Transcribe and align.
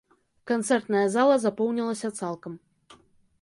Канцэртная 0.51 1.03
зала 1.15 1.35
запоўнілася 1.45 2.13
цалкам. 2.21 2.53